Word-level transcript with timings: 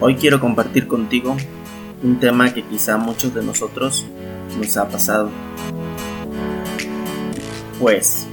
Hoy 0.00 0.14
quiero 0.14 0.38
compartir 0.38 0.86
contigo 0.86 1.36
un 2.02 2.20
tema 2.20 2.54
que 2.54 2.62
quizá 2.62 2.94
a 2.94 2.98
muchos 2.98 3.34
de 3.34 3.42
nosotros 3.42 4.06
nos 4.56 4.76
ha 4.76 4.88
pasado. 4.88 5.30
Pues, 7.80 8.26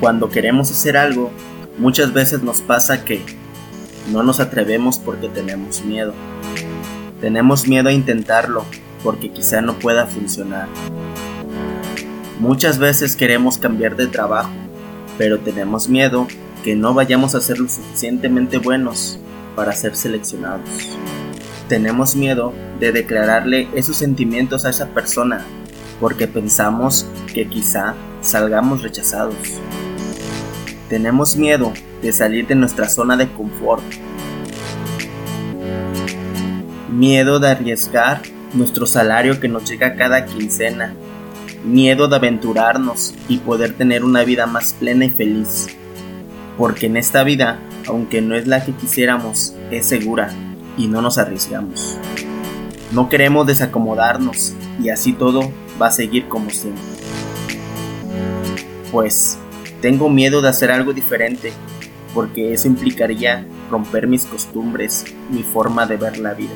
cuando 0.00 0.28
queremos 0.30 0.70
hacer 0.70 0.96
algo, 0.96 1.30
muchas 1.78 2.12
veces 2.12 2.42
nos 2.42 2.60
pasa 2.60 3.04
que 3.04 3.20
no 4.10 4.24
nos 4.24 4.40
atrevemos 4.40 4.98
porque 4.98 5.28
tenemos 5.28 5.84
miedo. 5.84 6.12
Tenemos 7.20 7.68
miedo 7.68 7.88
a 7.88 7.92
intentarlo 7.92 8.64
porque 9.04 9.30
quizá 9.30 9.60
no 9.60 9.74
pueda 9.74 10.06
funcionar. 10.06 10.68
Muchas 12.40 12.78
veces 12.78 13.14
queremos 13.14 13.58
cambiar 13.58 13.94
de 13.94 14.08
trabajo, 14.08 14.50
pero 15.16 15.38
tenemos 15.38 15.88
miedo 15.88 16.26
que 16.66 16.74
no 16.74 16.94
vayamos 16.94 17.36
a 17.36 17.40
ser 17.40 17.60
lo 17.60 17.68
suficientemente 17.68 18.58
buenos 18.58 19.20
para 19.54 19.70
ser 19.70 19.94
seleccionados. 19.94 20.68
Tenemos 21.68 22.16
miedo 22.16 22.52
de 22.80 22.90
declararle 22.90 23.68
esos 23.76 23.96
sentimientos 23.96 24.64
a 24.64 24.70
esa 24.70 24.88
persona 24.88 25.46
porque 26.00 26.26
pensamos 26.26 27.06
que 27.32 27.46
quizá 27.46 27.94
salgamos 28.20 28.82
rechazados. 28.82 29.36
Tenemos 30.88 31.36
miedo 31.36 31.72
de 32.02 32.12
salir 32.12 32.48
de 32.48 32.56
nuestra 32.56 32.88
zona 32.88 33.16
de 33.16 33.28
confort. 33.28 33.84
Miedo 36.90 37.38
de 37.38 37.48
arriesgar 37.48 38.22
nuestro 38.54 38.86
salario 38.86 39.38
que 39.38 39.46
nos 39.46 39.70
llega 39.70 39.94
cada 39.94 40.24
quincena. 40.24 40.94
Miedo 41.64 42.08
de 42.08 42.16
aventurarnos 42.16 43.14
y 43.28 43.38
poder 43.38 43.74
tener 43.74 44.02
una 44.02 44.24
vida 44.24 44.46
más 44.46 44.72
plena 44.72 45.04
y 45.04 45.10
feliz. 45.10 45.68
Porque 46.56 46.86
en 46.86 46.96
esta 46.96 47.22
vida, 47.22 47.58
aunque 47.86 48.20
no 48.22 48.34
es 48.34 48.46
la 48.46 48.64
que 48.64 48.72
quisiéramos, 48.72 49.54
es 49.70 49.86
segura 49.86 50.30
y 50.76 50.88
no 50.88 51.02
nos 51.02 51.18
arriesgamos. 51.18 51.96
No 52.92 53.08
queremos 53.08 53.46
desacomodarnos 53.46 54.54
y 54.82 54.90
así 54.90 55.12
todo 55.12 55.52
va 55.80 55.88
a 55.88 55.92
seguir 55.92 56.28
como 56.28 56.50
siempre. 56.50 56.82
Pues 58.90 59.38
tengo 59.80 60.08
miedo 60.08 60.40
de 60.40 60.48
hacer 60.48 60.70
algo 60.70 60.92
diferente, 60.92 61.52
porque 62.14 62.52
eso 62.52 62.68
implicaría 62.68 63.46
romper 63.70 64.06
mis 64.06 64.24
costumbres, 64.24 65.04
mi 65.30 65.42
forma 65.42 65.86
de 65.86 65.96
ver 65.96 66.18
la 66.18 66.34
vida. 66.34 66.54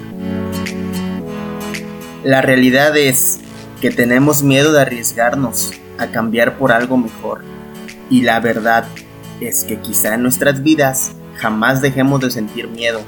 La 2.25 2.41
realidad 2.41 2.97
es 2.97 3.41
que 3.81 3.91
tenemos 3.91 4.43
miedo 4.43 4.73
de 4.73 4.83
arriesgarnos 4.83 5.73
a 5.99 6.09
cambiar 6.09 6.59
por 6.59 6.73
algo 6.73 6.97
mejor. 6.97 7.43
Y 8.09 8.23
la 8.23 8.41
verdad 8.41 8.85
es 9.41 9.65
que 9.65 9.79
quizá 9.79 10.15
en 10.15 10.23
nuestras 10.23 10.63
vidas 10.63 11.13
jamás 11.37 11.81
dejemos 11.81 12.21
de 12.21 12.31
sentir 12.31 12.69
miedo. 12.69 13.01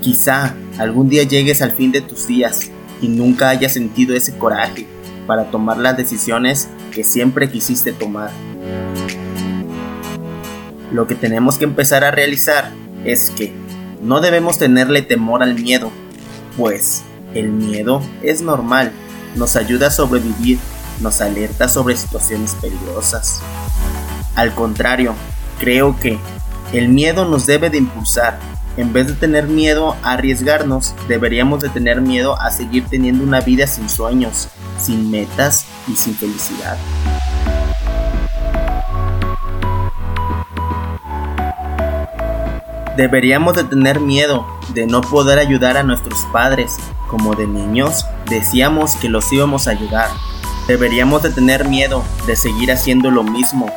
Quizá 0.00 0.54
algún 0.78 1.08
día 1.08 1.22
llegues 1.24 1.62
al 1.62 1.72
fin 1.72 1.90
de 1.90 2.00
tus 2.00 2.26
días 2.26 2.70
y 3.00 3.08
nunca 3.08 3.48
hayas 3.48 3.72
sentido 3.72 4.14
ese 4.14 4.36
coraje 4.36 4.86
para 5.26 5.50
tomar 5.50 5.78
las 5.78 5.96
decisiones 5.96 6.68
que 6.92 7.04
siempre 7.04 7.50
quisiste 7.50 7.92
tomar. 7.92 8.30
Lo 10.92 11.06
que 11.06 11.14
tenemos 11.14 11.58
que 11.58 11.64
empezar 11.64 12.04
a 12.04 12.10
realizar 12.10 12.72
es 13.04 13.30
que 13.30 13.52
no 14.02 14.20
debemos 14.20 14.58
tenerle 14.58 15.02
temor 15.02 15.42
al 15.42 15.54
miedo, 15.54 15.90
pues 16.56 17.02
el 17.34 17.50
miedo 17.50 18.02
es 18.22 18.40
normal, 18.40 18.92
nos 19.36 19.56
ayuda 19.56 19.88
a 19.88 19.90
sobrevivir, 19.90 20.58
nos 21.00 21.20
alerta 21.20 21.68
sobre 21.68 21.96
situaciones 21.96 22.54
peligrosas. 22.54 23.40
Al 24.34 24.54
contrario, 24.54 25.14
creo 25.58 25.98
que 25.98 26.18
el 26.72 26.88
miedo 26.88 27.24
nos 27.24 27.46
debe 27.46 27.70
de 27.70 27.78
impulsar. 27.78 28.38
En 28.76 28.92
vez 28.92 29.08
de 29.08 29.14
tener 29.14 29.48
miedo 29.48 29.96
a 30.02 30.12
arriesgarnos, 30.12 30.94
deberíamos 31.08 31.60
de 31.60 31.68
tener 31.68 32.00
miedo 32.00 32.40
a 32.40 32.50
seguir 32.50 32.84
teniendo 32.88 33.24
una 33.24 33.40
vida 33.40 33.66
sin 33.66 33.88
sueños, 33.88 34.48
sin 34.78 35.10
metas 35.10 35.66
y 35.88 35.96
sin 35.96 36.14
felicidad. 36.14 36.76
Deberíamos 42.96 43.54
de 43.54 43.64
tener 43.64 44.00
miedo 44.00 44.46
de 44.74 44.86
no 44.86 45.00
poder 45.00 45.38
ayudar 45.38 45.76
a 45.76 45.82
nuestros 45.82 46.20
padres, 46.32 46.76
como 47.08 47.34
de 47.34 47.46
niños 47.46 48.04
decíamos 48.28 48.96
que 48.96 49.08
los 49.08 49.32
íbamos 49.32 49.66
a 49.66 49.70
ayudar. 49.70 50.10
Deberíamos 50.66 51.22
de 51.22 51.30
tener 51.30 51.66
miedo 51.66 52.04
de 52.26 52.36
seguir 52.36 52.70
haciendo 52.70 53.10
lo 53.10 53.22
mismo 53.22 53.70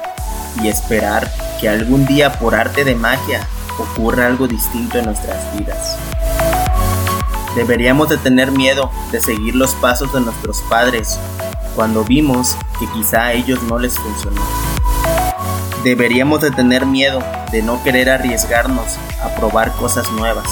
y 0.62 0.68
esperar 0.68 1.32
que 1.62 1.70
algún 1.70 2.06
día 2.08 2.34
por 2.34 2.56
arte 2.56 2.84
de 2.84 2.96
magia 2.96 3.48
ocurra 3.78 4.26
algo 4.26 4.48
distinto 4.48 4.98
en 4.98 5.06
nuestras 5.06 5.56
vidas. 5.56 5.96
Deberíamos 7.56 8.10
de 8.10 8.18
tener 8.18 8.52
miedo 8.52 8.90
de 9.12 9.22
seguir 9.22 9.56
los 9.56 9.76
pasos 9.76 10.12
de 10.12 10.22
nuestros 10.22 10.62
padres 10.64 11.20
cuando 11.76 12.04
vimos 12.04 12.58
que 12.80 12.88
quizá 12.88 13.26
a 13.26 13.34
ellos 13.34 13.62
no 13.64 13.78
les 13.78 13.98
funcionó. 13.98 14.42
Deberíamos 15.84 16.42
de 16.42 16.52
tener 16.52 16.86
miedo 16.86 17.24
de 17.52 17.62
no 17.62 17.84
querer 17.84 18.10
arriesgarnos 18.10 18.98
a 19.24 19.30
probar 19.36 19.72
cosas 19.74 20.12
nuevas. 20.12 20.48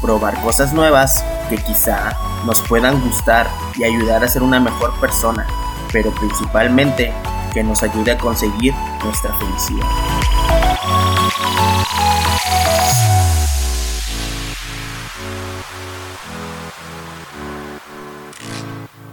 Probar 0.00 0.40
cosas 0.42 0.72
nuevas 0.72 1.22
que 1.50 1.56
quizá 1.56 2.16
nos 2.46 2.62
puedan 2.62 3.00
gustar 3.02 3.46
y 3.76 3.84
ayudar 3.84 4.24
a 4.24 4.28
ser 4.28 4.42
una 4.42 4.60
mejor 4.60 4.98
persona, 5.00 5.46
pero 5.92 6.12
principalmente 6.12 7.12
que 7.56 7.64
nos 7.64 7.82
ayude 7.82 8.10
a 8.12 8.18
conseguir 8.18 8.74
nuestra 9.02 9.32
felicidad. 9.38 9.86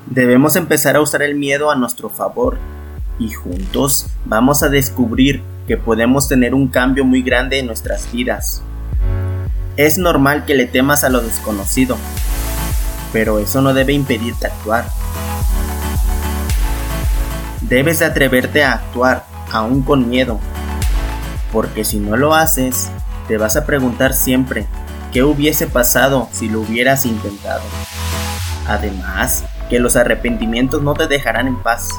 Debemos 0.07 0.57
empezar 0.57 0.97
a 0.97 0.99
usar 0.99 1.21
el 1.21 1.35
miedo 1.35 1.71
a 1.71 1.77
nuestro 1.77 2.09
favor 2.09 2.57
y 3.17 3.31
juntos 3.31 4.07
vamos 4.25 4.61
a 4.61 4.67
descubrir 4.67 5.41
que 5.65 5.77
podemos 5.77 6.27
tener 6.27 6.53
un 6.53 6.67
cambio 6.67 7.05
muy 7.05 7.21
grande 7.21 7.59
en 7.59 7.67
nuestras 7.67 8.11
vidas. 8.11 8.61
Es 9.77 9.97
normal 9.97 10.43
que 10.43 10.55
le 10.55 10.65
temas 10.65 11.05
a 11.05 11.09
lo 11.09 11.21
desconocido, 11.21 11.95
pero 13.13 13.39
eso 13.39 13.61
no 13.61 13.73
debe 13.73 13.93
impedirte 13.93 14.47
actuar. 14.47 15.02
Debes 17.73 17.97
de 17.97 18.06
atreverte 18.06 18.63
a 18.63 18.73
actuar, 18.73 19.25
aún 19.51 19.81
con 19.81 20.07
miedo, 20.07 20.39
porque 21.51 21.84
si 21.84 21.97
no 21.97 22.16
lo 22.16 22.35
haces, 22.35 22.91
te 23.28 23.39
vas 23.39 23.56
a 23.56 23.66
preguntar 23.66 24.13
siempre 24.13 24.67
qué 25.11 25.23
hubiese 25.23 25.66
pasado 25.66 26.29
si 26.31 26.50
lo 26.50 26.62
hubieras 26.62 27.03
intentado. 27.07 27.63
Además, 28.67 29.44
que 29.72 29.79
los 29.79 29.95
arrepentimientos 29.95 30.83
no 30.83 30.94
te 30.94 31.07
dejarán 31.07 31.47
en 31.47 31.56
paz. 31.63 31.89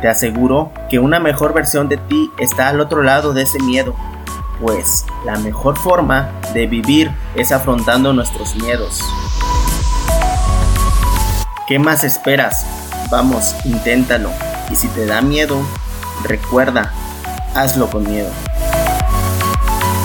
Te 0.00 0.08
aseguro 0.08 0.72
que 0.88 1.00
una 1.00 1.20
mejor 1.20 1.52
versión 1.52 1.90
de 1.90 1.98
ti 1.98 2.30
está 2.38 2.68
al 2.68 2.80
otro 2.80 3.02
lado 3.02 3.34
de 3.34 3.42
ese 3.42 3.58
miedo, 3.62 3.94
pues 4.62 5.04
la 5.26 5.36
mejor 5.36 5.76
forma 5.76 6.30
de 6.54 6.66
vivir 6.66 7.10
es 7.34 7.52
afrontando 7.52 8.14
nuestros 8.14 8.56
miedos. 8.56 9.02
¿Qué 11.68 11.78
más 11.78 12.04
esperas? 12.04 12.64
Vamos, 13.10 13.54
inténtalo. 13.66 14.30
Y 14.70 14.76
si 14.76 14.88
te 14.88 15.06
da 15.06 15.20
miedo, 15.22 15.60
recuerda, 16.24 16.92
hazlo 17.54 17.88
con 17.88 18.04
miedo. 18.04 18.30